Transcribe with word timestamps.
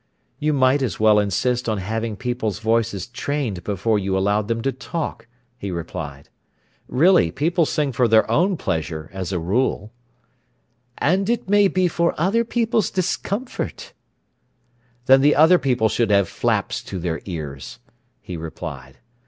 "You 0.39 0.51
might 0.51 0.81
as 0.81 0.99
well 0.99 1.19
insist 1.19 1.69
on 1.69 1.77
having 1.77 2.15
people's 2.15 2.57
voices 2.57 3.05
trained 3.05 3.63
before 3.63 3.99
you 3.99 4.17
allowed 4.17 4.47
them 4.47 4.63
to 4.63 4.71
talk," 4.71 5.27
he 5.59 5.69
replied. 5.69 6.29
"Really, 6.87 7.29
people 7.29 7.67
sing 7.67 7.91
for 7.91 8.07
their 8.07 8.27
own 8.27 8.57
pleasure, 8.57 9.11
as 9.13 9.31
a 9.31 9.37
rule." 9.37 9.93
"And 10.97 11.29
it 11.29 11.47
may 11.47 11.67
be 11.67 11.87
for 11.87 12.15
other 12.19 12.43
people's 12.43 12.89
discomfort." 12.89 13.93
"Then 15.05 15.21
the 15.21 15.35
other 15.35 15.59
people 15.59 15.87
should 15.87 16.09
have 16.09 16.27
flaps 16.27 16.81
to 16.85 16.97
their 16.97 17.21
ears," 17.25 17.77
he 18.21 18.35
replied. 18.35 18.97